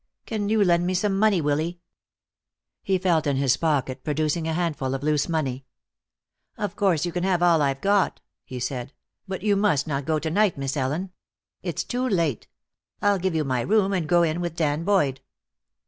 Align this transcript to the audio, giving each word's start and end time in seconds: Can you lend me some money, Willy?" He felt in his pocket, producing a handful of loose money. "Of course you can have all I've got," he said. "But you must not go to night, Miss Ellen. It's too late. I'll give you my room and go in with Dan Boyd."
Can 0.25 0.49
you 0.49 0.63
lend 0.63 0.87
me 0.87 0.95
some 0.95 1.15
money, 1.19 1.41
Willy?" 1.41 1.79
He 2.81 2.97
felt 2.97 3.27
in 3.27 3.35
his 3.37 3.55
pocket, 3.55 4.03
producing 4.03 4.47
a 4.47 4.53
handful 4.53 4.95
of 4.95 5.03
loose 5.03 5.29
money. 5.29 5.63
"Of 6.57 6.75
course 6.75 7.05
you 7.05 7.11
can 7.11 7.23
have 7.23 7.43
all 7.43 7.61
I've 7.61 7.81
got," 7.81 8.19
he 8.43 8.59
said. 8.59 8.93
"But 9.27 9.43
you 9.43 9.55
must 9.55 9.85
not 9.85 10.05
go 10.05 10.17
to 10.17 10.31
night, 10.31 10.57
Miss 10.57 10.75
Ellen. 10.75 11.11
It's 11.61 11.83
too 11.83 12.09
late. 12.09 12.47
I'll 12.99 13.19
give 13.19 13.35
you 13.35 13.43
my 13.43 13.61
room 13.61 13.93
and 13.93 14.09
go 14.09 14.23
in 14.23 14.41
with 14.41 14.55
Dan 14.55 14.83
Boyd." 14.83 15.21